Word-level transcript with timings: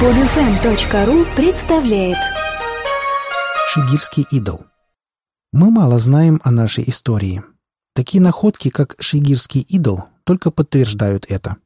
Подфм.ру 0.00 1.24
представляет 1.36 2.18
Шигирский 3.68 4.26
идол 4.32 4.64
Мы 5.52 5.70
мало 5.70 6.00
знаем 6.00 6.40
о 6.42 6.50
нашей 6.50 6.82
истории. 6.90 7.44
Такие 7.94 8.20
находки, 8.20 8.70
как 8.70 8.96
Шигирский 8.98 9.60
идол, 9.60 10.06
только 10.24 10.50
подтверждают 10.50 11.26
это. 11.28 11.58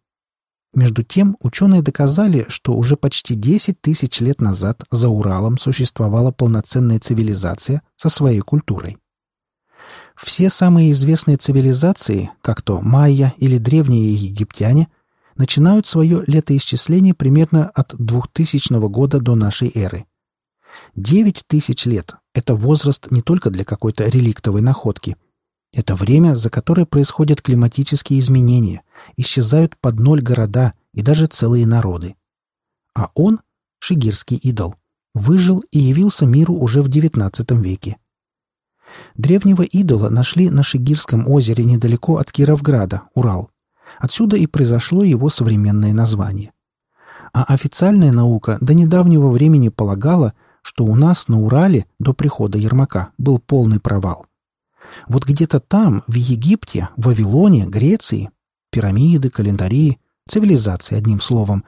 Между 0.75 1.04
тем, 1.04 1.38
ученые 1.41 1.80
доказали, 1.80 2.45
что 2.51 2.75
уже 2.75 2.98
почти 2.98 3.34
10 3.34 3.80
тысяч 3.80 4.20
лет 4.20 4.42
назад 4.42 4.84
за 4.90 5.08
Уралом 5.08 5.56
существовала 5.56 6.30
полноценная 6.30 7.00
цивилизация 7.00 7.80
со 7.96 8.10
своей 8.10 8.40
культурой. 8.40 8.98
Все 10.16 10.50
самые 10.50 10.92
известные 10.92 11.38
цивилизации, 11.38 12.30
как 12.42 12.60
то 12.60 12.82
майя 12.82 13.32
или 13.38 13.56
древние 13.56 14.12
египтяне, 14.12 14.88
начинают 15.39 15.86
свое 15.86 16.23
летоисчисление 16.27 17.14
примерно 17.14 17.70
от 17.70 17.95
2000 17.96 18.88
года 18.88 19.20
до 19.20 19.34
нашей 19.34 19.70
эры. 19.74 20.05
9 20.97 21.45
тысяч 21.47 21.87
лет– 21.87 22.16
это 22.34 22.55
возраст 22.55 23.11
не 23.11 23.23
только 23.23 23.51
для 23.51 23.64
какой-то 23.64 24.06
реликтовой 24.09 24.61
находки. 24.61 25.16
Это 25.73 25.97
время, 25.97 26.34
за 26.34 26.51
которое 26.51 26.87
происходят 26.87 27.41
климатические 27.41 28.20
изменения, 28.20 28.83
исчезают 29.16 29.77
под 29.80 29.98
ноль 29.98 30.20
города 30.20 30.74
и 30.92 31.02
даже 31.02 31.27
целые 31.27 31.66
народы. 31.66 32.16
А 32.95 33.11
он, 33.14 33.41
шигирский 33.78 34.36
идол, 34.36 34.75
выжил 35.14 35.62
и 35.70 35.78
явился 35.78 36.27
миру 36.27 36.55
уже 36.55 36.83
в 36.83 36.89
XIX 36.89 37.61
веке. 37.62 37.97
Древнего 39.14 39.62
идола 39.62 40.09
нашли 40.09 40.50
на 40.50 40.62
Шигирском 40.62 41.28
озере 41.28 41.64
недалеко 41.64 42.16
от 42.16 42.33
Кировграда, 42.33 43.02
Урал. 43.14 43.50
Отсюда 43.98 44.37
и 44.37 44.47
произошло 44.47 45.02
его 45.02 45.28
современное 45.28 45.92
название. 45.92 46.52
А 47.33 47.45
официальная 47.45 48.12
наука 48.12 48.59
до 48.61 48.74
недавнего 48.74 49.30
времени 49.30 49.69
полагала, 49.69 50.34
что 50.62 50.84
у 50.84 50.94
нас 50.94 51.28
на 51.28 51.41
Урале 51.41 51.86
до 51.98 52.12
прихода 52.14 52.59
Ермака 52.59 53.11
был 53.19 53.39
полный 53.39 53.81
провал. 53.81 54.27
Вот 55.06 55.25
где-то 55.27 55.61
там, 55.61 56.03
в 56.06 56.14
Египте, 56.14 56.89
Вавилоне, 56.97 57.66
Греции, 57.66 58.31
пирамиды, 58.70 59.31
календари, 59.31 59.98
цивилизация, 60.28 60.98
одним 60.98 61.20
словом. 61.20 61.64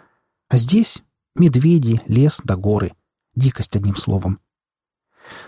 А 0.49 0.57
здесь 0.57 1.03
медведи, 1.35 2.01
лес 2.07 2.41
да 2.45 2.57
горы. 2.57 2.93
Дикость, 3.35 3.77
одним 3.77 3.97
словом. 3.97 4.39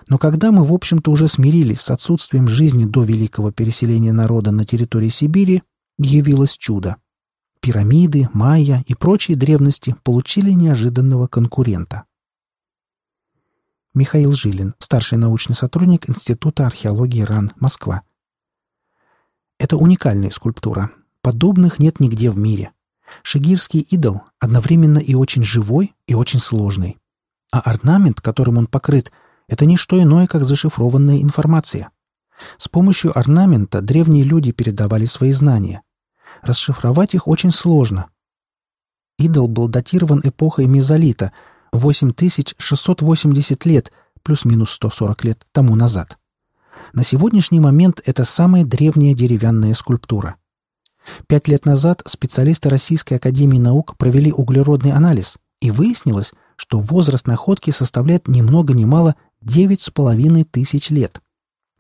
Но 0.09 0.19
когда 0.19 0.53
мы, 0.53 0.65
в 0.65 0.73
общем-то, 0.73 1.11
уже 1.11 1.29
смирились 1.29 1.81
с 1.81 1.91
отсутствием 1.91 2.49
жизни 2.49 2.85
до 2.85 3.03
великого 3.03 3.51
переселения 3.51 4.13
народа 4.13 4.53
на 4.53 4.65
территории 4.65 5.09
Сибири, 5.09 5.63
явилось 5.99 6.57
чудо. 6.57 6.97
Пирамиды, 7.61 8.29
майя 8.33 8.83
и 8.87 8.95
прочие 8.95 9.37
древности 9.37 9.95
получили 10.03 10.51
неожиданного 10.51 11.29
конкурента. 11.29 12.05
Михаил 13.95 14.33
Жилин, 14.33 14.75
старший 14.79 15.19
научный 15.19 15.55
сотрудник 15.55 16.09
Института 16.09 16.67
археологии 16.67 17.21
РАН, 17.21 17.53
Москва. 17.57 18.03
Это 19.59 19.77
уникальная 19.77 20.31
скульптура. 20.31 20.91
Подобных 21.21 21.79
нет 21.79 22.01
нигде 22.01 22.31
в 22.31 22.37
мире. 22.37 22.73
Шигирский 23.23 23.81
идол 23.81 24.23
одновременно 24.41 24.99
и 24.99 25.15
очень 25.15 25.45
живой, 25.45 25.95
и 26.07 26.15
очень 26.15 26.41
сложный. 26.41 26.99
А 27.53 27.61
орнамент, 27.61 28.21
которым 28.21 28.57
он 28.57 28.67
покрыт, 28.67 29.13
это 29.47 29.67
не 29.67 29.77
что 29.77 30.03
иное, 30.03 30.27
как 30.27 30.45
зашифрованная 30.45 31.21
информация. 31.21 31.91
С 32.59 32.69
помощью 32.69 33.17
орнамента 33.17 33.81
древние 33.81 34.25
люди 34.25 34.53
передавали 34.53 35.05
свои 35.05 35.33
знания. 35.33 35.83
Расшифровать 36.43 37.15
их 37.15 37.29
очень 37.29 37.53
сложно. 37.53 38.09
Идол 39.19 39.49
был 39.49 39.69
датирован 39.69 40.21
эпохой 40.25 40.67
мезолита, 40.67 41.33
8680 41.73 43.65
лет, 43.67 43.93
плюс-минус 44.23 44.71
140 44.73 45.25
лет 45.25 45.47
тому 45.53 45.77
назад. 45.77 46.19
На 46.93 47.05
сегодняшний 47.05 47.61
момент 47.61 48.03
это 48.05 48.25
самая 48.25 48.65
древняя 48.65 49.15
деревянная 49.15 49.75
скульптура. 49.75 50.37
Пять 51.27 51.49
лет 51.49 51.65
назад 51.65 52.03
специалисты 52.07 52.69
Российской 52.69 53.15
Академии 53.15 53.59
Наук 53.59 53.97
провели 53.97 54.33
углеродный 54.33 54.93
анализ, 54.93 55.37
и 55.61 55.71
выяснилось, 55.71 56.33
что 56.57 56.81
возраст 56.81 57.27
находки 57.27 57.71
составляет 57.71 58.29
ни 58.29 58.43
много 58.43 58.75
ни 58.75 58.85
мало 58.85 59.15
девять 59.41 59.81
с 59.81 59.91
половиной 59.91 60.45
тысяч 60.45 60.91
лет. 60.91 61.21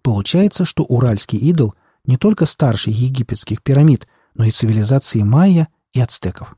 Получается, 0.02 0.64
что 0.64 0.82
уральский 0.84 1.38
идол 1.38 1.74
не 2.04 2.16
только 2.16 2.46
старше 2.46 2.90
египетских 2.90 3.62
пирамид, 3.62 4.08
но 4.34 4.44
и 4.44 4.50
цивилизации 4.50 5.22
майя 5.22 5.68
и 5.92 6.00
ацтеков. 6.00 6.56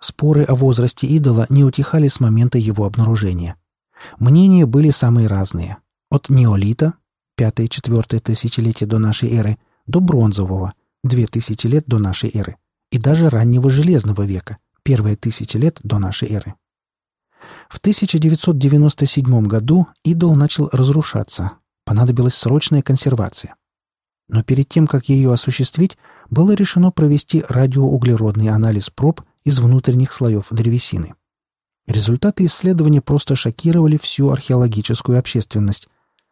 Споры 0.00 0.44
о 0.44 0.54
возрасте 0.54 1.06
идола 1.06 1.46
не 1.48 1.64
утихали 1.64 2.08
с 2.08 2.18
момента 2.18 2.58
его 2.58 2.86
обнаружения. 2.86 3.56
Мнения 4.18 4.66
были 4.66 4.90
самые 4.90 5.28
разные. 5.28 5.78
От 6.10 6.28
неолита, 6.28 6.94
5-4 7.38 8.20
тысячелетие 8.20 8.88
до 8.88 8.98
нашей 8.98 9.32
эры, 9.32 9.58
до 9.86 10.00
бронзового, 10.00 10.72
2000 11.04 11.66
лет 11.66 11.84
до 11.86 11.98
нашей 11.98 12.30
эры, 12.34 12.56
и 12.90 12.98
даже 12.98 13.28
раннего 13.28 13.70
железного 13.70 14.22
века, 14.22 14.58
первые 14.82 15.16
тысячи 15.16 15.56
лет 15.56 15.78
до 15.82 15.98
нашей 15.98 16.30
эры. 16.30 16.54
В 17.68 17.78
1997 17.78 19.46
году 19.46 19.86
идол 20.04 20.34
начал 20.34 20.68
разрушаться. 20.72 21.52
Понадобилась 21.84 22.34
срочная 22.34 22.82
консервация. 22.82 23.56
Но 24.28 24.42
перед 24.42 24.68
тем, 24.68 24.86
как 24.86 25.08
ее 25.08 25.32
осуществить, 25.32 25.98
было 26.30 26.52
решено 26.52 26.90
провести 26.90 27.44
радиоуглеродный 27.48 28.48
анализ 28.48 28.88
проб 28.90 29.22
из 29.44 29.58
внутренних 29.60 30.12
слоев 30.12 30.48
древесины. 30.50 31.14
Результаты 31.86 32.44
исследования 32.44 33.02
просто 33.02 33.34
шокировали 33.34 33.96
всю 33.96 34.30
археологическую 34.30 35.18
общественность. 35.18 35.88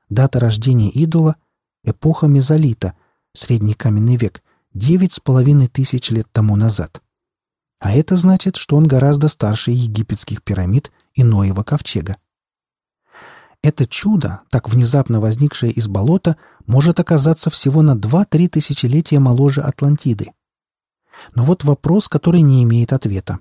Дата 0.08 0.38
рождения 0.38 0.90
идола– 0.90 1.36
эпоха 1.84 2.26
мезолита, 2.26 2.94
средний 3.32 3.74
каменный 3.74 4.16
век, 4.16 4.42
девять 4.72 5.12
с 5.12 5.20
половиной 5.20 5.66
тысяч 5.66 6.10
лет 6.10 6.26
тому 6.32 6.56
назад. 6.56 7.02
А 7.80 7.92
это 7.92 8.16
значит, 8.16 8.56
что 8.56 8.76
он 8.76 8.86
гораздо 8.86 9.28
старше 9.28 9.70
египетских 9.70 10.42
пирамид 10.42 10.92
и 11.14 11.24
Ноева 11.24 11.62
ковчега. 11.62 12.16
Это 13.62 13.86
чудо, 13.86 14.40
так 14.50 14.70
внезапно 14.70 15.20
возникшее 15.20 15.72
из 15.72 15.86
болота, 15.86 16.36
может 16.66 16.98
оказаться 16.98 17.50
всего 17.50 17.82
на 17.82 17.94
2-3 17.94 18.48
тысячелетия 18.48 19.18
моложе 19.18 19.60
Атлантиды. 19.60 20.32
Но 21.34 21.44
вот 21.44 21.64
вопрос, 21.64 22.08
который 22.08 22.40
не 22.40 22.62
имеет 22.62 22.92
ответа. 22.92 23.40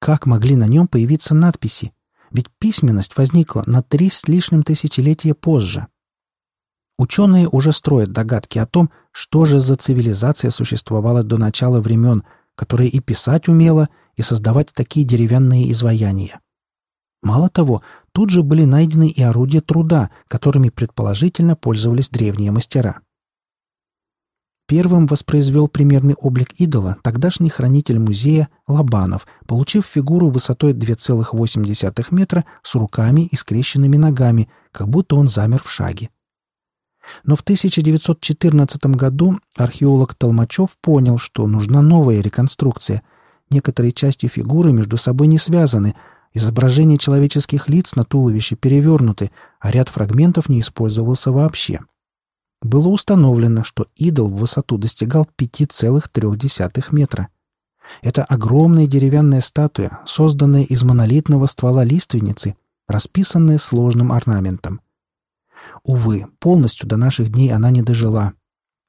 Как 0.00 0.26
могли 0.26 0.56
на 0.56 0.66
нем 0.66 0.88
появиться 0.88 1.34
надписи? 1.34 1.92
Ведь 2.32 2.46
письменность 2.58 3.16
возникла 3.16 3.62
на 3.66 3.82
три 3.82 4.10
с 4.10 4.26
лишним 4.26 4.62
тысячелетия 4.62 5.34
позже. 5.34 5.86
Ученые 6.98 7.48
уже 7.48 7.72
строят 7.72 8.12
догадки 8.12 8.58
о 8.58 8.66
том, 8.66 8.90
что 9.12 9.44
же 9.44 9.60
за 9.60 9.76
цивилизация 9.76 10.50
существовала 10.50 11.22
до 11.22 11.38
начала 11.38 11.80
времен, 11.80 12.24
которая 12.54 12.88
и 12.88 13.00
писать 13.00 13.48
умела, 13.48 13.88
и 14.16 14.22
создавать 14.22 14.72
такие 14.72 15.06
деревянные 15.06 15.70
изваяния. 15.72 16.40
Мало 17.22 17.48
того, 17.48 17.82
тут 18.12 18.30
же 18.30 18.42
были 18.42 18.64
найдены 18.64 19.08
и 19.08 19.22
орудия 19.22 19.60
труда, 19.60 20.10
которыми 20.28 20.70
предположительно 20.70 21.56
пользовались 21.56 22.08
древние 22.08 22.50
мастера. 22.50 23.00
Первым 24.70 25.08
воспроизвел 25.08 25.66
примерный 25.66 26.14
облик 26.14 26.52
идола 26.60 26.96
тогдашний 27.02 27.50
хранитель 27.50 27.98
музея 27.98 28.48
Лобанов, 28.68 29.26
получив 29.48 29.84
фигуру 29.84 30.28
высотой 30.28 30.74
2,8 30.74 32.06
метра 32.12 32.44
с 32.62 32.76
руками 32.76 33.26
и 33.26 33.34
скрещенными 33.34 33.96
ногами, 33.96 34.48
как 34.70 34.88
будто 34.88 35.16
он 35.16 35.26
замер 35.26 35.60
в 35.64 35.70
шаге. 35.72 36.10
Но 37.24 37.34
в 37.34 37.40
1914 37.40 38.86
году 38.94 39.40
археолог 39.56 40.14
Толмачев 40.14 40.76
понял, 40.80 41.18
что 41.18 41.48
нужна 41.48 41.82
новая 41.82 42.20
реконструкция. 42.20 43.02
Некоторые 43.50 43.90
части 43.90 44.26
фигуры 44.26 44.70
между 44.72 44.96
собой 44.96 45.26
не 45.26 45.38
связаны, 45.38 45.96
Изображения 46.32 46.96
человеческих 46.96 47.68
лиц 47.68 47.96
на 47.96 48.04
туловище 48.04 48.54
перевернуты, 48.54 49.30
а 49.58 49.70
ряд 49.70 49.88
фрагментов 49.88 50.48
не 50.48 50.60
использовался 50.60 51.32
вообще. 51.32 51.80
Было 52.62 52.88
установлено, 52.88 53.64
что 53.64 53.86
идол 53.96 54.28
в 54.28 54.36
высоту 54.36 54.78
достигал 54.78 55.26
5,3 55.38 56.84
метра. 56.92 57.28
Это 58.02 58.22
огромная 58.22 58.86
деревянная 58.86 59.40
статуя, 59.40 60.00
созданная 60.04 60.62
из 60.62 60.82
монолитного 60.84 61.46
ствола 61.46 61.82
лиственницы, 61.82 62.54
расписанная 62.86 63.58
сложным 63.58 64.12
орнаментом. 64.12 64.80
Увы, 65.82 66.26
полностью 66.38 66.86
до 66.86 66.96
наших 66.96 67.32
дней 67.32 67.52
она 67.52 67.70
не 67.70 67.82
дожила. 67.82 68.34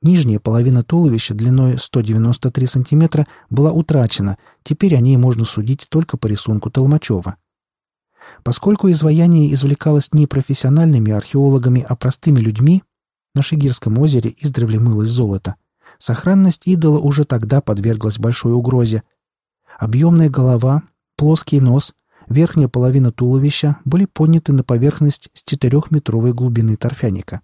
Нижняя 0.03 0.39
половина 0.39 0.83
туловища 0.83 1.35
длиной 1.35 1.77
193 1.77 2.65
сантиметра 2.65 3.27
была 3.51 3.71
утрачена, 3.71 4.37
теперь 4.63 4.95
о 4.95 4.99
ней 4.99 5.15
можно 5.15 5.45
судить 5.45 5.85
только 5.89 6.17
по 6.17 6.25
рисунку 6.25 6.71
Толмачева. 6.71 7.35
Поскольку 8.43 8.89
изваяние 8.89 9.53
извлекалось 9.53 10.09
не 10.11 10.25
профессиональными 10.25 11.11
археологами, 11.11 11.85
а 11.87 11.95
простыми 11.95 12.39
людьми, 12.39 12.81
на 13.35 13.43
Шигирском 13.43 13.99
озере 13.99 14.33
издревле 14.37 14.79
мылось 14.79 15.09
золото, 15.09 15.55
сохранность 15.99 16.65
идола 16.65 16.97
уже 16.97 17.23
тогда 17.23 17.61
подверглась 17.61 18.17
большой 18.17 18.53
угрозе. 18.53 19.03
Объемная 19.79 20.29
голова, 20.29 20.81
плоский 21.15 21.59
нос, 21.59 21.93
верхняя 22.27 22.67
половина 22.67 23.11
туловища 23.11 23.77
были 23.85 24.05
подняты 24.05 24.51
на 24.51 24.63
поверхность 24.63 25.29
с 25.33 25.43
четырехметровой 25.43 26.33
глубины 26.33 26.75
торфяника. 26.75 27.41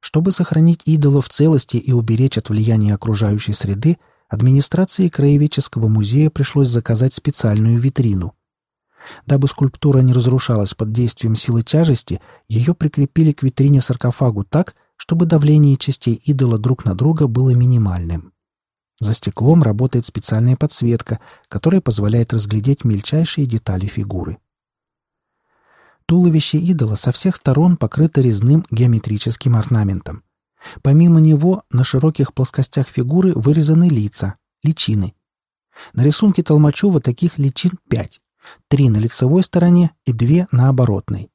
Чтобы 0.00 0.32
сохранить 0.32 0.80
идола 0.86 1.20
в 1.22 1.28
целости 1.28 1.76
и 1.76 1.92
уберечь 1.92 2.38
от 2.38 2.48
влияния 2.48 2.94
окружающей 2.94 3.52
среды, 3.52 3.98
администрации 4.28 5.08
Краеведческого 5.08 5.88
музея 5.88 6.30
пришлось 6.30 6.68
заказать 6.68 7.14
специальную 7.14 7.78
витрину. 7.78 8.34
Дабы 9.26 9.48
скульптура 9.48 10.00
не 10.00 10.12
разрушалась 10.12 10.74
под 10.74 10.92
действием 10.92 11.34
силы 11.34 11.62
тяжести, 11.62 12.20
ее 12.48 12.74
прикрепили 12.74 13.32
к 13.32 13.42
витрине 13.42 13.80
саркофагу 13.80 14.44
так, 14.44 14.74
чтобы 14.96 15.26
давление 15.26 15.76
частей 15.76 16.14
идола 16.24 16.58
друг 16.58 16.84
на 16.84 16.94
друга 16.94 17.26
было 17.26 17.50
минимальным. 17.50 18.32
За 19.00 19.14
стеклом 19.14 19.62
работает 19.62 20.04
специальная 20.04 20.56
подсветка, 20.56 21.20
которая 21.48 21.80
позволяет 21.80 22.34
разглядеть 22.34 22.84
мельчайшие 22.84 23.46
детали 23.46 23.86
фигуры. 23.86 24.38
Туловище 26.10 26.58
идола 26.58 26.96
со 26.96 27.12
всех 27.12 27.36
сторон 27.36 27.76
покрыто 27.76 28.20
резным 28.20 28.66
геометрическим 28.72 29.54
орнаментом. 29.54 30.24
Помимо 30.82 31.20
него 31.20 31.62
на 31.70 31.84
широких 31.84 32.34
плоскостях 32.34 32.88
фигуры 32.88 33.32
вырезаны 33.32 33.88
лица, 33.88 34.34
личины. 34.64 35.14
На 35.92 36.02
рисунке 36.02 36.42
Толмачева 36.42 37.00
таких 37.00 37.38
личин 37.38 37.78
пять. 37.88 38.20
Три 38.66 38.88
на 38.88 38.96
лицевой 38.96 39.44
стороне 39.44 39.92
и 40.04 40.12
две 40.12 40.48
на 40.50 40.68
оборотной. 40.68 41.30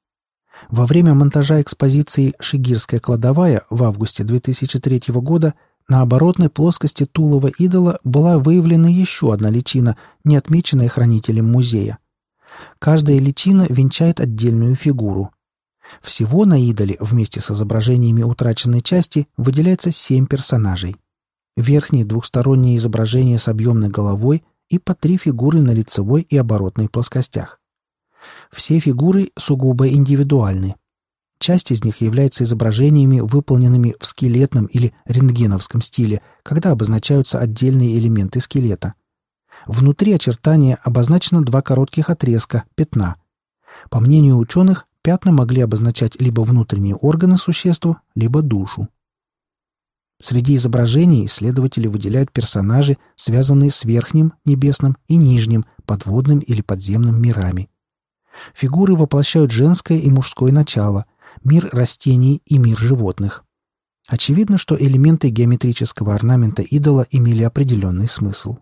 Во 0.68 0.86
время 0.86 1.14
монтажа 1.14 1.62
экспозиции 1.62 2.34
«Шигирская 2.42 3.00
кладовая» 3.00 3.62
в 3.70 3.82
августе 3.82 4.26
2003 4.26 5.04
года 5.22 5.54
на 5.88 6.02
оборотной 6.02 6.50
плоскости 6.50 7.06
тулова 7.06 7.48
идола 7.48 8.00
была 8.04 8.40
выявлена 8.40 8.90
еще 8.90 9.32
одна 9.32 9.50
личина, 9.50 9.96
не 10.26 10.36
отмеченная 10.36 10.90
хранителем 10.90 11.50
музея. 11.50 11.98
Каждая 12.80 13.20
личина 13.20 13.66
венчает 13.70 14.20
отдельную 14.20 14.76
фигуру. 14.76 15.32
Всего 16.02 16.46
на 16.46 16.60
идоле 16.60 16.98
вместе 17.00 17.42
с 17.42 17.52
изображениями 17.52 18.24
утраченной 18.24 18.82
части 18.82 19.28
выделяется 19.38 19.92
семь 19.92 20.26
персонажей. 20.26 20.96
Верхние 21.56 22.06
двухсторонние 22.06 22.78
изображения 22.78 23.40
с 23.40 23.48
объемной 23.48 23.90
головой 23.90 24.44
и 24.70 24.80
по 24.80 24.96
три 24.96 25.18
фигуры 25.18 25.62
на 25.62 25.72
лицевой 25.72 26.24
и 26.24 26.38
оборотной 26.38 26.90
плоскостях. 26.90 27.60
Все 28.52 28.80
фигуры 28.80 29.30
сугубо 29.38 29.88
индивидуальны. 29.88 30.76
Часть 31.38 31.72
из 31.72 31.84
них 31.84 32.02
является 32.02 32.44
изображениями, 32.44 33.20
выполненными 33.20 33.96
в 34.00 34.06
скелетном 34.06 34.66
или 34.66 34.94
рентгеновском 35.06 35.82
стиле, 35.82 36.22
когда 36.44 36.72
обозначаются 36.72 37.40
отдельные 37.40 37.98
элементы 37.98 38.42
скелета– 38.42 38.96
Внутри 39.68 40.14
очертания 40.14 40.78
обозначено 40.84 41.42
два 41.42 41.62
коротких 41.62 42.10
отрезка, 42.10 42.64
пятна. 42.76 43.16
По 43.90 44.00
мнению 44.00 44.38
ученых, 44.38 44.88
пятна 45.02 45.32
могли 45.32 45.62
обозначать 45.62 46.20
либо 46.22 46.42
внутренние 46.42 46.96
органы 46.96 47.38
существа, 47.38 48.02
либо 48.16 48.42
душу. 48.42 48.90
Среди 50.22 50.56
изображений 50.56 51.26
исследователи 51.26 51.88
выделяют 51.88 52.32
персонажи, 52.32 52.98
связанные 53.16 53.70
с 53.70 53.84
верхним, 53.84 54.34
небесным 54.46 54.98
и 55.08 55.18
нижним, 55.18 55.66
подводным 55.86 56.40
или 56.40 56.62
подземным 56.62 57.22
мирами. 57.22 57.70
Фигуры 58.54 58.96
воплощают 58.96 59.52
женское 59.52 59.98
и 59.98 60.10
мужское 60.10 60.52
начало, 60.52 61.06
мир 61.44 61.70
растений 61.72 62.42
и 62.46 62.58
мир 62.58 62.78
животных. 62.78 63.44
Очевидно, 64.08 64.58
что 64.58 64.78
элементы 64.78 65.30
геометрического 65.30 66.14
орнамента 66.14 66.62
идола 66.62 67.08
имели 67.12 67.44
определенный 67.44 68.08
смысл. 68.08 68.58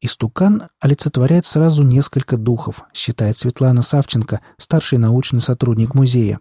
Истукан 0.00 0.68
олицетворяет 0.80 1.44
сразу 1.44 1.82
несколько 1.82 2.36
духов, 2.36 2.84
считает 2.94 3.36
Светлана 3.36 3.82
Савченко, 3.82 4.40
старший 4.56 4.98
научный 4.98 5.40
сотрудник 5.40 5.94
музея. 5.94 6.38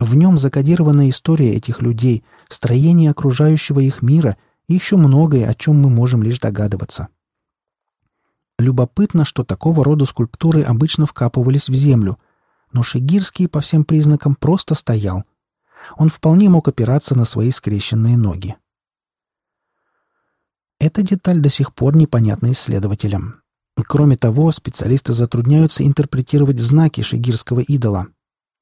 В 0.00 0.14
нем 0.14 0.36
закодирована 0.36 1.08
история 1.08 1.54
этих 1.54 1.80
людей, 1.80 2.24
строение 2.48 3.10
окружающего 3.10 3.80
их 3.80 4.02
мира 4.02 4.36
и 4.68 4.74
еще 4.74 4.96
многое, 4.96 5.48
о 5.48 5.54
чем 5.54 5.80
мы 5.80 5.90
можем 5.90 6.22
лишь 6.22 6.40
догадываться. 6.40 7.08
Любопытно, 8.58 9.24
что 9.24 9.44
такого 9.44 9.84
рода 9.84 10.04
скульптуры 10.04 10.62
обычно 10.62 11.06
вкапывались 11.06 11.68
в 11.68 11.74
землю, 11.74 12.18
но 12.72 12.82
Шигирский 12.82 13.48
по 13.48 13.60
всем 13.60 13.84
признакам 13.84 14.34
просто 14.34 14.74
стоял. 14.74 15.22
Он 15.96 16.08
вполне 16.08 16.48
мог 16.48 16.66
опираться 16.66 17.16
на 17.16 17.24
свои 17.24 17.52
скрещенные 17.52 18.16
ноги. 18.16 18.56
Эта 20.80 21.02
деталь 21.02 21.40
до 21.40 21.50
сих 21.50 21.74
пор 21.74 21.96
непонятна 21.96 22.52
исследователям. 22.52 23.42
Кроме 23.76 24.16
того, 24.16 24.52
специалисты 24.52 25.12
затрудняются 25.12 25.84
интерпретировать 25.84 26.58
знаки 26.60 27.00
шигирского 27.00 27.60
идола. 27.60 28.08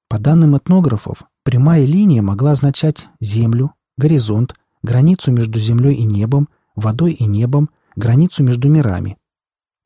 По 0.09 0.19
данным 0.19 0.57
этнографов, 0.57 1.25
прямая 1.43 1.85
линия 1.85 2.23
могла 2.23 2.53
означать 2.53 3.09
землю, 3.21 3.75
горизонт, 3.99 4.55
границу 4.83 5.31
между 5.31 5.59
землей 5.59 5.95
и 5.97 6.05
небом, 6.05 6.49
водой 6.75 7.13
и 7.13 7.27
небом, 7.27 7.71
границу 7.97 8.43
между 8.43 8.69
мирами. 8.69 9.19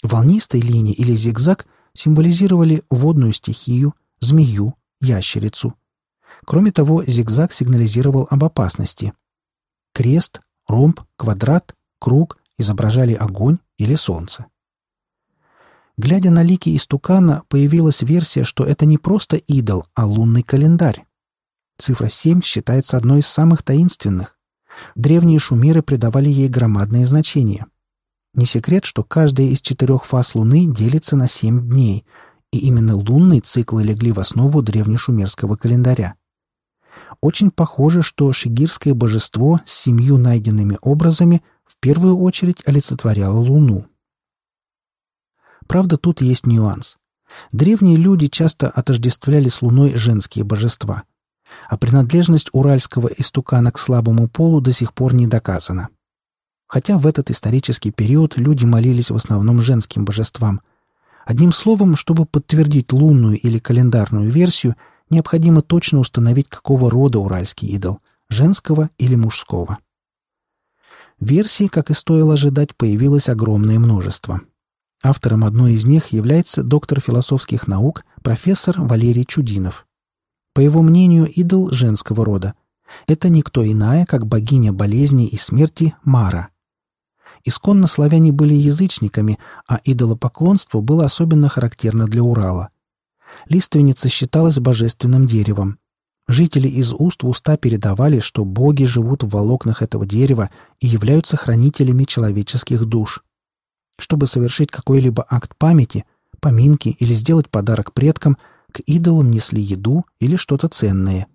Волнистая 0.02 0.62
линия 0.62 0.94
или 0.94 1.14
зигзаг 1.14 1.66
символизировали 1.94 2.84
водную 2.90 3.32
стихию, 3.32 3.94
змею, 4.20 4.74
ящерицу. 5.00 5.74
Кроме 6.44 6.70
того, 6.70 7.04
зигзаг 7.04 7.52
сигнализировал 7.52 8.26
об 8.30 8.44
опасности. 8.44 9.14
Крест, 9.94 10.40
ромб, 10.68 11.00
квадрат 11.16 11.74
круг 12.00 12.38
изображали 12.58 13.14
огонь 13.14 13.58
или 13.78 13.94
солнце. 13.94 14.46
Глядя 15.96 16.30
на 16.30 16.42
лики 16.42 16.74
истукана, 16.74 17.42
появилась 17.48 18.02
версия, 18.02 18.42
что 18.42 18.64
это 18.64 18.86
не 18.86 18.98
просто 18.98 19.36
идол, 19.36 19.86
а 19.94 20.06
лунный 20.06 20.42
календарь. 20.42 21.04
Цифра 21.78 22.08
7 22.08 22.42
считается 22.42 22.96
одной 22.96 23.20
из 23.20 23.26
самых 23.26 23.62
таинственных. 23.62 24.38
Древние 24.94 25.38
шумеры 25.38 25.82
придавали 25.82 26.28
ей 26.28 26.48
громадное 26.48 27.06
значение. 27.06 27.66
Не 28.34 28.46
секрет, 28.46 28.84
что 28.84 29.02
каждая 29.02 29.48
из 29.48 29.60
четырех 29.60 30.04
фаз 30.04 30.34
Луны 30.34 30.72
делится 30.72 31.16
на 31.16 31.28
семь 31.28 31.68
дней, 31.68 32.06
и 32.52 32.58
именно 32.58 32.96
лунные 32.96 33.40
циклы 33.40 33.82
легли 33.82 34.12
в 34.12 34.20
основу 34.20 34.62
древнешумерского 34.62 35.56
календаря. 35.56 36.14
Очень 37.20 37.50
похоже, 37.50 38.02
что 38.02 38.32
шигирское 38.32 38.94
божество 38.94 39.60
с 39.64 39.72
семью 39.72 40.16
найденными 40.16 40.78
образами 40.80 41.42
первую 41.78 42.18
очередь 42.18 42.62
олицетворяла 42.66 43.38
Луну. 43.38 43.86
Правда, 45.66 45.96
тут 45.96 46.20
есть 46.20 46.46
нюанс. 46.46 46.96
Древние 47.52 47.96
люди 47.96 48.26
часто 48.26 48.68
отождествляли 48.68 49.48
с 49.48 49.62
Луной 49.62 49.94
женские 49.94 50.44
божества, 50.44 51.04
а 51.68 51.76
принадлежность 51.78 52.50
уральского 52.52 53.08
истукана 53.08 53.70
к 53.72 53.78
слабому 53.78 54.28
полу 54.28 54.60
до 54.60 54.72
сих 54.72 54.92
пор 54.94 55.14
не 55.14 55.26
доказана. 55.26 55.88
Хотя 56.66 56.98
в 56.98 57.06
этот 57.06 57.30
исторический 57.30 57.90
период 57.90 58.36
люди 58.36 58.64
молились 58.64 59.10
в 59.10 59.16
основном 59.16 59.60
женским 59.60 60.04
божествам. 60.04 60.60
Одним 61.24 61.52
словом, 61.52 61.96
чтобы 61.96 62.26
подтвердить 62.26 62.92
лунную 62.92 63.38
или 63.38 63.58
календарную 63.58 64.30
версию, 64.30 64.76
необходимо 65.10 65.62
точно 65.62 65.98
установить, 65.98 66.48
какого 66.48 66.90
рода 66.90 67.18
уральский 67.18 67.68
идол– 67.68 68.00
женского 68.28 68.90
или 68.98 69.16
мужского. 69.16 69.78
Версий, 71.20 71.68
как 71.68 71.90
и 71.90 71.94
стоило 71.94 72.34
ожидать, 72.34 72.74
появилось 72.74 73.28
огромное 73.28 73.78
множество. 73.78 74.40
Автором 75.02 75.44
одной 75.44 75.74
из 75.74 75.84
них 75.84 76.08
является 76.08 76.62
доктор 76.62 77.00
философских 77.00 77.66
наук 77.66 78.04
профессор 78.22 78.80
Валерий 78.80 79.26
Чудинов. 79.26 79.86
По 80.54 80.60
его 80.60 80.82
мнению, 80.82 81.26
идол 81.26 81.70
женского 81.70 82.24
рода. 82.24 82.54
Это 83.06 83.28
никто 83.28 83.64
иная, 83.64 84.06
как 84.06 84.26
богиня 84.26 84.72
болезни 84.72 85.28
и 85.28 85.36
смерти 85.36 85.94
Мара. 86.04 86.48
Исконно 87.44 87.86
славяне 87.86 88.32
были 88.32 88.54
язычниками, 88.54 89.38
а 89.68 89.80
идолопоклонство 89.84 90.80
было 90.80 91.04
особенно 91.04 91.48
характерно 91.48 92.06
для 92.06 92.22
Урала. 92.22 92.70
Лиственница 93.46 94.08
считалась 94.08 94.58
божественным 94.58 95.26
деревом. 95.26 95.78
Жители 96.30 96.68
из 96.68 96.92
уст 96.92 97.24
в 97.24 97.28
уста 97.28 97.56
передавали, 97.56 98.20
что 98.20 98.44
боги 98.44 98.84
живут 98.84 99.24
в 99.24 99.30
волокнах 99.30 99.82
этого 99.82 100.06
дерева 100.06 100.48
и 100.78 100.86
являются 100.86 101.36
хранителями 101.36 102.04
человеческих 102.04 102.84
душ. 102.84 103.24
Чтобы 103.98 104.28
совершить 104.28 104.70
какой-либо 104.70 105.26
акт 105.28 105.56
памяти, 105.58 106.04
поминки 106.38 106.90
или 106.90 107.14
сделать 107.14 107.50
подарок 107.50 107.92
предкам, 107.92 108.36
к 108.70 108.78
идолам 108.86 109.32
несли 109.32 109.60
еду 109.60 110.04
или 110.20 110.36
что-то 110.36 110.68
ценное. 110.68 111.26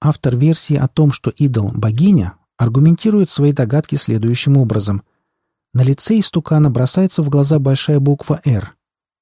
Автор 0.00 0.34
версии 0.34 0.76
о 0.76 0.88
том, 0.88 1.12
что 1.12 1.28
идол– 1.28 1.72
богиня, 1.74 2.36
аргументирует 2.56 3.28
свои 3.28 3.52
догадки 3.52 3.96
следующим 3.96 4.56
образом. 4.56 5.02
На 5.74 5.82
лице 5.82 6.20
истукана 6.20 6.70
бросается 6.70 7.22
в 7.22 7.28
глаза 7.28 7.58
большая 7.58 8.00
буква 8.00 8.40
«Р». 8.46 8.74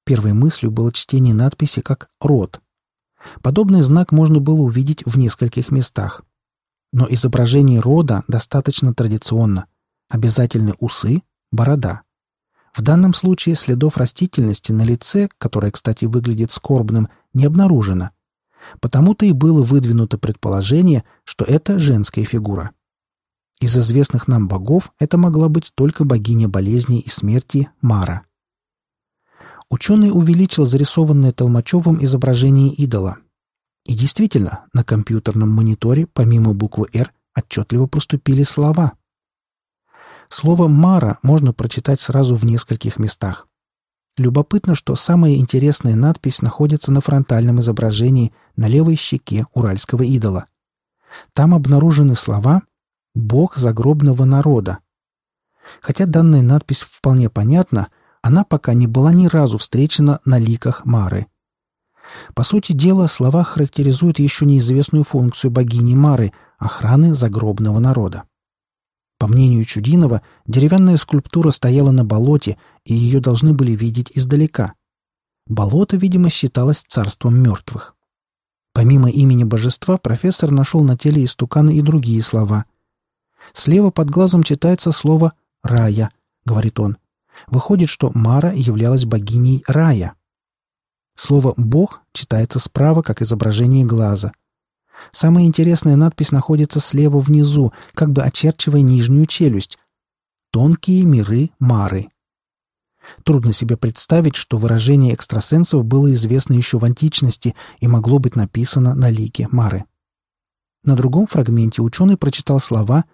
Первой 0.05 0.31
мыслью 0.31 0.71
было 0.71 0.93
чтение 0.93 1.33
надписи 1.33 1.81
как 1.81 2.07
«род», 2.21 2.61
Подобный 3.41 3.81
знак 3.81 4.11
можно 4.11 4.39
было 4.39 4.61
увидеть 4.61 5.03
в 5.05 5.17
нескольких 5.17 5.71
местах. 5.71 6.21
Но 6.91 7.07
изображение 7.09 7.79
рода 7.79 8.23
достаточно 8.27 8.93
традиционно. 8.93 9.65
Обязательны 10.09 10.73
усы, 10.79 11.21
борода. 11.51 12.03
В 12.75 12.81
данном 12.81 13.13
случае 13.13 13.55
следов 13.55 13.97
растительности 13.97 14.71
на 14.71 14.83
лице, 14.83 15.29
которое, 15.37 15.71
кстати, 15.71 16.05
выглядит 16.05 16.51
скорбным, 16.51 17.07
не 17.33 17.45
обнаружено. 17.45 18.11
Потому-то 18.81 19.25
и 19.25 19.31
было 19.31 19.63
выдвинуто 19.63 20.17
предположение, 20.17 21.03
что 21.23 21.45
это 21.45 21.79
женская 21.79 22.25
фигура. 22.25 22.71
Из 23.61 23.77
известных 23.77 24.27
нам 24.27 24.47
богов 24.47 24.91
это 24.99 25.17
могла 25.17 25.47
быть 25.47 25.71
только 25.75 26.03
богиня 26.03 26.49
болезней 26.49 26.99
и 26.99 27.09
смерти 27.09 27.69
Мара. 27.81 28.23
Ученый 29.69 30.09
увеличил 30.11 30.65
зарисованное 30.65 31.31
Толмачевым 31.31 32.03
изображение 32.03 32.73
идола. 32.73 33.17
И 33.85 33.95
действительно, 33.95 34.65
на 34.73 34.83
компьютерном 34.83 35.49
мониторе, 35.49 36.07
помимо 36.07 36.53
буквы 36.53 36.87
«Р», 36.93 37.11
отчетливо 37.35 37.87
проступили 37.87 38.43
слова. 38.43 38.93
Слово 40.29 40.67
«Мара» 40.67 41.19
можно 41.21 41.53
прочитать 41.53 41.99
сразу 41.99 42.35
в 42.35 42.45
нескольких 42.45 42.97
местах. 42.97 43.47
Любопытно, 44.17 44.75
что 44.75 44.95
самая 44.95 45.35
интересная 45.35 45.95
надпись 45.95 46.41
находится 46.41 46.91
на 46.91 47.01
фронтальном 47.01 47.59
изображении 47.59 48.33
на 48.55 48.67
левой 48.67 48.95
щеке 48.95 49.45
уральского 49.53 50.03
идола. 50.03 50.45
Там 51.33 51.53
обнаружены 51.53 52.15
слова 52.15 52.63
«Бог 53.13 53.57
загробного 53.57 54.25
народа». 54.25 54.79
Хотя 55.81 56.05
данная 56.05 56.41
надпись 56.41 56.81
вполне 56.81 57.29
понятна, 57.29 57.87
она 58.25 58.43
пока 58.43 58.73
не 58.73 58.87
была 58.87 59.13
ни 59.13 59.27
разу 59.27 59.59
встречена 59.59 60.19
на 60.25 60.39
ликах 60.39 60.83
Мары. 60.83 61.27
По 62.33 62.41
сути 62.41 62.71
дела, 62.71 63.05
слова 63.05 63.43
характеризуют 63.43 64.17
еще 64.17 64.47
неизвестную 64.47 65.03
функцию 65.03 65.51
богини 65.51 65.93
Мары– 65.93 66.33
охраны 66.57 67.13
загробного 67.13 67.77
народа. 67.77 68.23
По 69.19 69.27
мнению 69.27 69.63
Чудинова, 69.63 70.23
деревянная 70.47 70.97
скульптура 70.97 71.51
стояла 71.51 71.91
на 71.91 72.03
болоте, 72.03 72.57
и 72.83 72.95
ее 72.95 73.19
должны 73.19 73.53
были 73.53 73.73
видеть 73.73 74.11
издалека. 74.15 74.73
Болото, 75.45 75.95
видимо, 75.95 76.31
считалось 76.31 76.83
царством 76.87 77.39
мертвых. 77.39 77.95
Помимо 78.73 79.07
имени 79.07 79.43
божества, 79.43 79.99
профессор 79.99 80.49
нашел 80.49 80.83
на 80.83 80.97
теле 80.97 81.23
истукана 81.23 81.69
и 81.69 81.81
другие 81.81 82.23
слова. 82.23 82.65
Слева 83.53 83.91
под 83.91 84.09
глазом 84.09 84.41
читается 84.41 84.91
слово 84.91 85.33
«рая»,— 85.61 86.09
говорит 86.43 86.79
он. 86.79 86.97
Выходит, 87.47 87.89
что 87.89 88.11
Мара 88.13 88.51
являлась 88.51 89.05
богиней 89.05 89.63
рая. 89.67 90.15
Слово 91.15 91.53
«бог» 91.57 92.01
читается 92.13 92.59
справа, 92.59 93.01
как 93.01 93.21
изображение 93.21 93.85
глаза. 93.85 94.31
Самая 95.11 95.45
интересная 95.45 95.95
надпись 95.95 96.31
находится 96.31 96.79
слева 96.79 97.19
внизу, 97.19 97.73
как 97.93 98.11
бы 98.11 98.23
очерчивая 98.23 98.81
нижнюю 98.81 99.25
челюсть. 99.25 99.77
«Тонкие 100.51 101.03
миры 101.03 101.51
Мары». 101.59 102.09
Трудно 103.23 103.53
себе 103.53 103.77
представить, 103.77 104.35
что 104.35 104.57
выражение 104.57 105.13
экстрасенсов 105.13 105.85
было 105.85 106.11
известно 106.13 106.53
еще 106.53 106.79
в 106.79 106.85
античности 106.85 107.55
и 107.79 107.87
могло 107.87 108.19
быть 108.19 108.35
написано 108.35 108.95
на 108.95 109.09
лике 109.09 109.47
Мары. 109.51 109.85
На 110.83 110.95
другом 110.95 111.27
фрагменте 111.27 111.81
ученый 111.81 112.17
прочитал 112.17 112.59
слова 112.59 113.05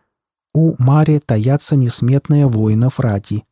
«У 0.53 0.75
Маре 0.81 1.19
таятся 1.19 1.75
несметные 1.75 2.47
воинов 2.47 2.99
рати». 2.99 3.45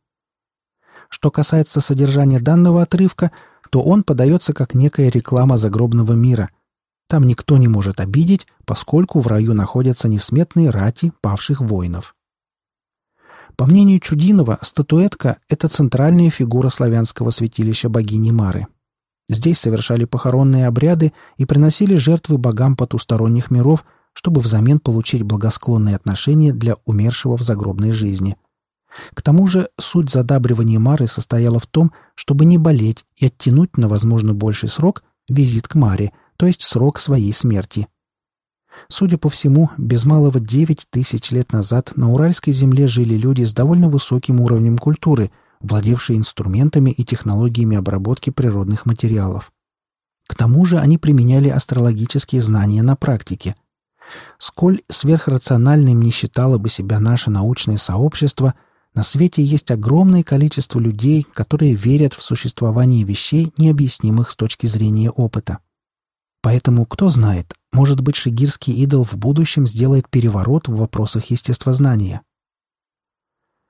Что 1.10 1.30
касается 1.30 1.82
содержания 1.82 2.40
данного 2.40 2.82
отрывка, 2.82 3.30
то 3.68 3.82
он 3.82 4.04
подается 4.04 4.54
как 4.54 4.74
некая 4.74 5.10
реклама 5.10 5.58
загробного 5.58 6.14
мира. 6.14 6.48
Там 7.08 7.26
никто 7.26 7.58
не 7.58 7.68
может 7.68 8.00
обидеть, 8.00 8.46
поскольку 8.64 9.20
в 9.20 9.26
раю 9.26 9.52
находятся 9.52 10.08
несметные 10.08 10.70
рати 10.70 11.12
павших 11.20 11.60
воинов. 11.60 12.14
По 13.56 13.66
мнению 13.66 14.00
Чудинова, 14.00 14.58
статуэтка– 14.62 15.38
это 15.48 15.68
центральная 15.68 16.30
фигура 16.30 16.70
славянского 16.70 17.30
святилища 17.30 17.88
богини 17.88 18.30
Мары. 18.30 18.68
Здесь 19.28 19.58
совершали 19.58 20.06
похоронные 20.06 20.66
обряды 20.66 21.12
и 21.36 21.44
приносили 21.44 21.96
жертвы 21.96 22.38
богам 22.38 22.74
потусторонних 22.74 23.50
миров, 23.50 23.84
чтобы 24.12 24.40
взамен 24.40 24.80
получить 24.80 25.24
благосклонные 25.24 25.96
отношения 25.96 26.52
для 26.52 26.76
умершего 26.84 27.36
в 27.36 27.42
загробной 27.42 27.92
жизни. 27.92 28.36
К 29.14 29.22
тому 29.22 29.46
же 29.46 29.68
суть 29.78 30.10
задабривания 30.10 30.78
Мары 30.78 31.06
состояла 31.06 31.60
в 31.60 31.66
том, 31.66 31.92
чтобы 32.14 32.44
не 32.44 32.58
болеть 32.58 33.04
и 33.16 33.26
оттянуть 33.26 33.76
на, 33.76 33.88
возможно, 33.88 34.34
больший 34.34 34.68
срок 34.68 35.04
визит 35.28 35.68
к 35.68 35.74
Маре, 35.74 36.12
то 36.36 36.46
есть 36.46 36.62
срок 36.62 36.98
своей 36.98 37.32
смерти– 37.32 37.86
Судя 38.88 39.18
по 39.18 39.28
всему, 39.28 39.70
без 39.78 40.04
малого 40.04 40.40
девять 40.40 40.86
тысяч 40.90 41.30
лет 41.30 41.52
назад 41.52 41.92
на 41.96 42.12
Уральской 42.12 42.52
земле 42.52 42.88
жили 42.88 43.14
люди 43.14 43.44
с 43.44 43.52
довольно 43.52 43.88
высоким 43.88 44.40
уровнем 44.40 44.78
культуры, 44.78 45.30
владевшие 45.60 46.18
инструментами 46.18 46.90
и 46.90 47.04
технологиями 47.04 47.76
обработки 47.76 48.30
природных 48.30 48.86
материалов. 48.86 49.52
К 50.26 50.34
тому 50.34 50.64
же 50.64 50.78
они 50.78 50.96
применяли 50.96 51.48
астрологические 51.48 52.40
знания 52.40 52.82
на 52.82 52.96
практике. 52.96 53.54
Сколь 54.38 54.80
сверхрациональным 54.88 56.00
не 56.00 56.10
считало 56.10 56.58
бы 56.58 56.68
себя 56.68 57.00
наше 57.00 57.30
научное 57.30 57.78
сообщество, 57.78 58.54
на 58.94 59.04
свете 59.04 59.42
есть 59.42 59.70
огромное 59.70 60.22
количество 60.22 60.78
людей, 60.78 61.26
которые 61.32 61.74
верят 61.74 62.12
в 62.12 62.22
существование 62.22 63.04
вещей, 63.04 63.52
необъяснимых 63.56 64.30
с 64.30 64.36
точки 64.36 64.66
зрения 64.66 65.10
опыта. 65.10 65.58
Поэтому, 66.42 66.86
кто 66.86 67.08
знает, 67.08 67.54
может 67.72 68.00
быть, 68.00 68.16
шигирский 68.16 68.74
идол 68.74 69.04
в 69.04 69.16
будущем 69.16 69.66
сделает 69.66 70.08
переворот 70.08 70.68
в 70.68 70.76
вопросах 70.76 71.26
естествознания. 71.26 72.22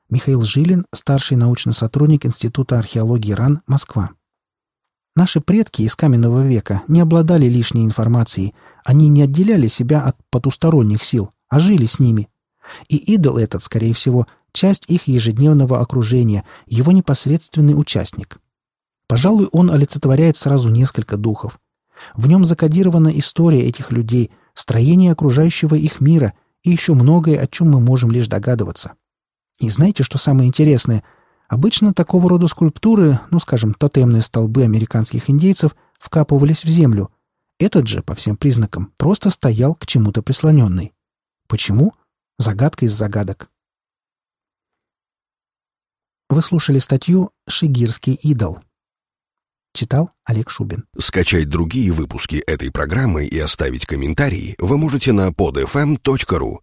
Михаил 0.09 0.43
Жилин, 0.43 0.87
старший 0.93 1.37
научный 1.37 1.75
сотрудник 1.75 2.27
Института 2.27 2.79
археологии 2.79 3.33
РАН, 3.33 3.62
Москва. 3.67 4.11
Наши 5.17 5.41
предки 5.41 5.83
из 5.83 5.97
каменного 5.97 6.47
века 6.47 6.83
не 6.89 7.00
обладали 7.00 7.47
лишней 7.47 7.85
информацией, 7.85 8.55
они 8.85 9.09
не 9.09 9.23
отделяли 9.23 9.67
себя 9.67 10.03
от 10.03 10.17
потусторонних 10.31 11.05
сил, 11.05 11.31
а 11.49 11.59
жили 11.59 11.85
с 11.85 11.99
ними. 11.99 12.29
И 12.89 12.97
идол 12.97 13.37
этот, 13.37 13.62
скорее 13.62 13.93
всего, 13.93 14.27
часть 14.52 14.88
их 14.88 15.09
ежедневного 15.09 15.80
окружения, 15.80 16.45
его 16.66 16.92
непосредственный 16.92 17.78
участник. 17.78 18.38
Пожалуй, 19.07 19.49
он 19.52 19.71
олицетворяет 19.71 20.37
сразу 20.37 20.69
несколько 20.69 21.16
духов– 21.16 21.59
в 22.14 22.26
нем 22.26 22.45
закодирована 22.45 23.09
история 23.09 23.66
этих 23.66 23.90
людей, 23.90 24.30
строение 24.54 25.12
окружающего 25.12 25.75
их 25.75 26.00
мира 26.00 26.35
и 26.62 26.71
еще 26.71 26.95
многое, 26.95 27.40
о 27.40 27.47
чем 27.47 27.71
мы 27.71 27.80
можем 27.80 28.11
лишь 28.11 28.28
догадываться. 28.28 28.95
И 29.59 29.71
знаете, 29.71 30.02
что 30.02 30.19
самое 30.19 30.49
интересное? 30.49 31.04
Обычно 31.49 31.92
такого 31.92 32.28
рода 32.28 32.49
скульптуры, 32.49 33.19
ну, 33.30 33.40
скажем, 33.40 33.75
тотемные 33.75 34.23
столбы 34.23 34.62
американских 34.64 35.28
индейцев, 35.28 35.75
вкапывались 35.99 36.64
в 36.64 36.69
землю. 36.69 37.11
Этот 37.59 37.87
же, 37.87 38.02
по 38.02 38.14
всем 38.14 38.37
признакам, 38.37 38.92
просто 38.97 39.30
стоял 39.30 39.75
к 39.75 39.87
чему-то 39.87 40.23
прислоненный. 40.23 40.92
Почему? 41.47 41.92
Загадка 42.38 42.87
из 42.87 42.92
загадок. 42.92 43.50
Вы 46.31 46.43
слушали 46.43 46.79
статью 46.79 47.33
«Шигирский 47.49 48.15
идол». 48.15 48.61
Читал 49.75 50.11
Олег 50.25 50.49
Шубин. 50.49 50.85
Скачать 50.97 51.49
другие 51.49 51.91
выпуски 51.91 52.37
этой 52.37 52.71
программы 52.71 53.27
и 53.27 53.37
оставить 53.37 53.85
комментарии 53.85 54.55
вы 54.59 54.79
можете 54.79 55.11
на 55.11 55.31
podfm.ru. 55.31 56.59